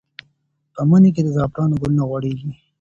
[0.73, 2.51] په مني کې د زعفرانو ګلونه غوړېږي.